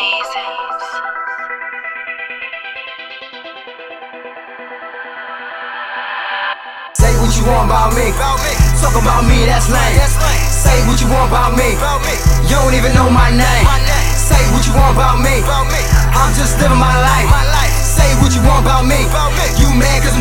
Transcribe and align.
Say 0.00 0.08
what 7.20 7.36
you 7.36 7.44
want 7.44 7.68
about 7.68 7.92
me. 7.92 8.08
Talk 8.80 8.96
about 8.96 9.28
me, 9.28 9.44
that's 9.44 9.68
lame. 9.68 10.00
Say 10.48 10.80
what 10.88 10.96
you 11.04 11.08
want 11.12 11.28
about 11.28 11.52
me. 11.52 11.76
You 12.48 12.56
don't 12.56 12.72
even 12.72 12.96
know 12.96 13.12
my 13.12 13.28
name. 13.28 13.68
Say 14.16 14.40
what 14.56 14.64
you 14.64 14.72
want 14.72 14.96
about 14.96 15.20
me. 15.20 15.44
I'm 16.16 16.32
just 16.32 16.56
living 16.64 16.80
my 16.80 16.96
life. 16.96 17.28
Say 17.76 18.08
what 18.24 18.32
you 18.32 18.40
want 18.48 18.64
about 18.64 18.88
me. 18.88 19.04
You 19.60 19.68
mad 19.76 20.00
cause 20.00 20.16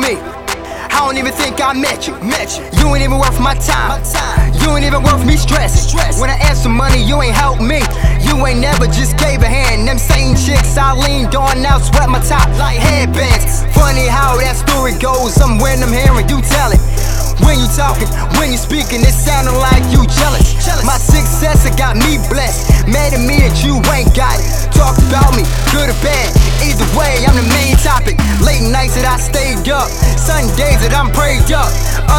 me. 0.00 0.16
I 0.90 1.04
don't 1.04 1.16
even 1.20 1.32
think 1.32 1.60
I 1.60 1.72
met 1.76 2.08
you. 2.08 2.16
Met 2.24 2.56
you. 2.56 2.64
You 2.80 2.88
ain't 2.96 3.04
even 3.04 3.20
worth 3.20 3.38
my 3.38 3.54
time. 3.54 4.00
You 4.64 4.72
ain't 4.76 4.84
even 4.84 5.04
worth 5.04 5.24
me 5.24 5.36
stress. 5.36 5.88
When 6.20 6.30
I 6.30 6.36
ask 6.40 6.64
for 6.64 6.72
money, 6.72 7.04
you 7.04 7.20
ain't 7.20 7.36
help 7.36 7.60
me. 7.60 7.84
You 8.24 8.34
ain't 8.46 8.60
never 8.60 8.88
just 8.88 9.16
gave 9.20 9.44
a 9.44 9.48
hand. 9.48 9.86
Them 9.86 9.98
same 9.98 10.34
chicks 10.36 10.76
I 10.76 10.96
leaned 10.96 11.36
on 11.36 11.60
now 11.60 11.78
sweat 11.78 12.08
my 12.08 12.20
top 12.24 12.48
like 12.56 12.80
headbands. 12.80 13.64
Funny 13.76 14.08
how 14.08 14.40
that 14.40 14.56
story 14.56 14.96
goes. 14.96 15.36
I'm 15.40 15.60
when 15.60 15.84
I'm 15.84 15.92
hearing 15.92 16.28
you 16.28 16.40
tell 16.40 16.72
it. 16.72 16.80
When 17.44 17.56
you 17.60 17.68
talking, 17.72 18.08
when 18.36 18.52
you 18.52 18.60
speaking, 18.60 19.00
it 19.04 19.16
sounding 19.16 19.56
like 19.56 19.84
you 19.92 20.04
jealous. 20.08 20.56
My 20.84 20.96
success 20.96 21.68
it 21.68 21.76
got 21.76 21.96
me 21.96 22.16
blessed. 22.32 22.88
Mad 22.88 23.12
at 23.12 23.20
me 23.20 23.40
that 23.44 23.60
you 23.64 23.80
ain't 23.92 24.12
got 24.16 24.36
it. 24.40 24.48
Talk 24.72 24.96
about 25.08 25.36
me, 25.36 25.44
good 25.72 25.92
or 25.92 25.98
bad. 26.00 26.28
Either 26.64 26.88
way, 26.96 27.24
I'm 27.28 27.36
the 27.36 27.44
main 27.48 27.59
topic. 27.82 28.16
Late 28.44 28.68
nights 28.68 28.96
that 28.96 29.08
I 29.08 29.16
stayed 29.16 29.68
up, 29.72 29.88
Sundays 30.16 30.80
that 30.84 30.92
I'm 30.92 31.08
prayed 31.12 31.48
up. 31.52 31.68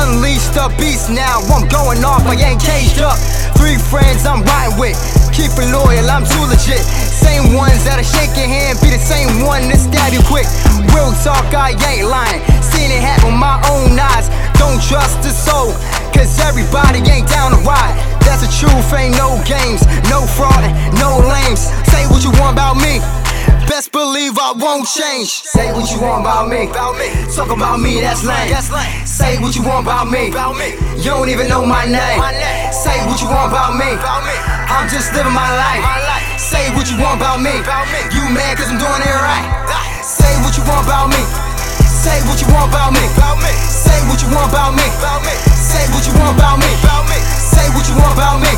Unleashed 0.01 0.53
the 0.57 0.69
beast 0.77 1.09
now, 1.09 1.41
I'm 1.53 1.69
going 1.69 2.01
off, 2.01 2.25
I 2.25 2.37
ain't 2.37 2.61
caged 2.61 3.01
up. 3.01 3.17
Three 3.57 3.77
friends 3.77 4.25
I'm 4.25 4.41
riding 4.41 4.77
with, 4.77 4.97
keep 5.33 5.53
it 5.57 5.69
loyal, 5.69 6.05
I'm 6.09 6.25
too 6.25 6.45
legit. 6.49 6.81
Same 6.81 7.53
ones 7.53 7.85
that'll 7.85 8.05
shake 8.05 8.33
your 8.33 8.49
hand, 8.49 8.81
be 8.81 8.89
the 8.89 9.01
same 9.01 9.45
one 9.45 9.69
that 9.69 9.77
stab 9.77 10.13
you 10.13 10.21
quick. 10.25 10.49
Real 10.93 11.13
talk, 11.21 11.45
I 11.53 11.77
ain't 11.77 12.09
lying. 12.09 12.41
Seen 12.61 12.89
it 12.89 13.01
happen 13.01 13.37
with 13.37 13.41
my 13.41 13.61
own 13.69 13.93
eyes. 13.97 14.33
Don't 14.57 14.81
trust 14.81 15.21
the 15.21 15.29
soul, 15.29 15.73
cause 16.09 16.41
everybody 16.41 17.05
ain't 17.05 17.29
down 17.29 17.53
to 17.53 17.61
ride. 17.61 17.93
That's 18.25 18.41
the 18.41 18.49
truth, 18.49 18.93
ain't 18.93 19.17
no 19.17 19.37
games, 19.45 19.85
no 20.09 20.25
fraud, 20.25 20.65
no 20.97 21.21
lames. 21.21 21.69
Say 21.89 22.09
what 22.09 22.25
you 22.25 22.33
want 22.41 22.57
about 22.57 22.77
me. 22.77 23.01
Best 23.71 23.95
believe 23.95 24.35
I 24.35 24.51
won't 24.51 24.83
change. 24.83 25.47
Say 25.47 25.71
what 25.71 25.87
you 25.87 26.03
want 26.03 26.27
about 26.27 26.51
me. 26.51 26.67
Talk 27.31 27.55
about 27.55 27.79
me, 27.79 28.03
that's 28.03 28.19
lame. 28.19 28.51
Say 29.07 29.39
what 29.39 29.55
you 29.55 29.63
want 29.63 29.87
about 29.87 30.11
me. 30.11 30.27
You 30.99 31.07
don't 31.15 31.31
even 31.31 31.47
know 31.47 31.63
my 31.63 31.87
name. 31.87 32.19
Say 32.75 32.99
what 33.07 33.23
you 33.23 33.31
want 33.31 33.47
about 33.47 33.79
me. 33.79 33.87
I'm 34.67 34.91
just 34.91 35.15
living 35.15 35.31
my 35.31 35.47
life. 35.55 35.79
Say 36.35 36.67
what 36.75 36.91
you 36.91 36.99
want 36.99 37.23
about 37.23 37.39
me. 37.39 37.55
You 38.11 38.27
mad 38.35 38.59
cause 38.59 38.67
I'm 38.67 38.75
doing 38.75 39.03
it 39.07 39.17
right. 39.23 39.47
Say 40.03 40.35
what 40.43 40.51
you 40.59 40.67
want 40.67 40.83
about 40.83 41.07
me. 41.07 41.23
Say 41.87 42.19
what 42.27 42.43
you 42.43 42.51
want 42.51 42.75
about 42.75 42.91
me. 42.91 42.99
Say 43.71 43.95
what 44.11 44.19
you 44.19 44.27
want 44.35 44.51
about 44.51 44.75
me. 44.75 44.83
Say 45.55 45.87
what 45.95 46.03
you 46.03 46.11
want 46.19 46.35
about 46.35 46.59
me. 46.59 46.67
Say 47.39 47.71
what 47.71 47.87
you 47.87 47.95
want 47.95 48.19
about 48.19 48.43
me. 48.43 48.50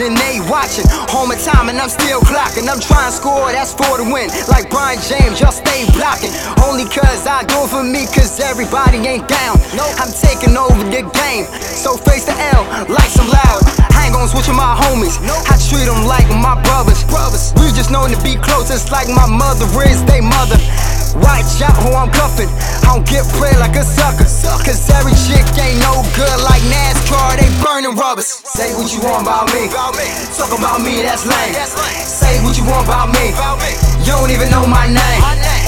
And 0.00 0.16
they 0.16 0.40
watching. 0.48 0.88
Home 1.12 1.30
in 1.30 1.38
time 1.38 1.68
and 1.68 1.76
I'm 1.76 1.92
still 1.92 2.24
clocking. 2.24 2.64
I'm 2.72 2.80
trying 2.80 3.12
to 3.12 3.16
score, 3.16 3.52
that's 3.52 3.76
for 3.76 4.00
the 4.00 4.06
win. 4.08 4.32
Like 4.48 4.70
LeBron 4.80 4.96
James, 5.04 5.40
y'all 5.44 5.52
stay 5.52 5.84
blocking. 5.92 6.32
Only 6.64 6.88
cause 6.88 7.28
I 7.28 7.44
do 7.44 7.68
it 7.68 7.70
for 7.70 7.84
me, 7.84 8.08
cause 8.08 8.40
everybody 8.40 8.96
ain't 9.04 9.28
down. 9.28 9.60
I'm 10.00 10.08
taking 10.08 10.56
over 10.56 10.80
the 10.88 11.04
game. 11.04 11.44
So 11.60 12.00
face 12.00 12.24
the 12.24 12.32
L, 12.56 12.64
like 12.88 13.12
some 13.12 13.28
loud. 13.28 13.60
I 13.92 14.08
ain't 14.08 14.16
gonna 14.16 14.32
switch 14.32 14.48
with 14.48 14.56
my 14.56 14.72
homies. 14.72 15.20
I 15.20 15.60
treat 15.68 15.84
them 15.84 16.08
like 16.08 16.24
my 16.32 16.56
brothers. 16.64 17.04
brothers. 17.04 17.52
We 17.60 17.68
just 17.76 17.92
known 17.92 18.08
to 18.08 18.20
be 18.24 18.40
close, 18.40 18.72
it's 18.72 18.88
like 18.88 19.08
my 19.12 19.28
mother 19.28 19.68
is 19.84 20.00
they 20.08 20.24
mother. 20.24 20.56
Watch 21.20 21.60
out 21.60 21.76
who 21.82 21.92
I'm 21.92 22.08
cuffing. 22.08 22.48
I 22.86 22.96
don't 22.96 23.04
get 23.04 23.28
played 23.36 23.58
like 23.60 23.76
a 23.76 23.84
sucker. 23.84 24.24
Cause 24.64 24.80
every 24.96 25.12
chick 25.28 25.44
ain't 25.60 25.82
no 25.84 26.00
good 26.16 26.38
like 26.48 26.62
NASCAR, 26.72 27.36
they 27.36 27.50
rubbers. 27.96 28.26
Say 28.26 28.74
what 28.74 28.92
you 28.92 29.00
want 29.00 29.22
about 29.22 29.48
me. 29.54 29.66
Talk 30.36 30.52
about 30.58 30.82
me, 30.82 31.02
that's 31.02 31.26
lame. 31.26 31.54
Say 32.04 32.42
what 32.44 32.58
you 32.58 32.64
want 32.64 32.86
about 32.86 33.08
me. 33.10 33.32
You 34.04 34.12
don't 34.12 34.30
even 34.30 34.50
know 34.50 34.66
my 34.66 34.86
name. 34.86 35.20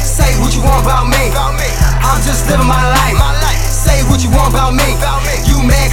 Say 0.03 0.35
what 0.41 0.55
you 0.55 0.63
want 0.63 0.85
about 0.85 1.07
me. 1.09 1.31
I'm 2.03 2.21
just 2.23 2.47
living 2.51 2.67
my 2.67 2.83
life. 2.93 3.17
Say 3.67 4.03
what 4.11 4.23
you 4.23 4.31
want 4.31 4.55
about 4.55 4.75
me. 4.75 4.85
You 5.49 5.63
mad 5.63 5.91